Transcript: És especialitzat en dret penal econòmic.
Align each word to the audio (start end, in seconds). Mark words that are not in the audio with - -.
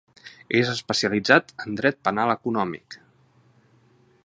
És 0.59 0.71
especialitzat 0.71 1.53
en 1.67 1.77
dret 1.81 2.01
penal 2.09 2.35
econòmic. 2.37 3.01